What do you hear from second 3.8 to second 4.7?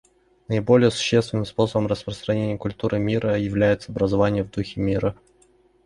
образование в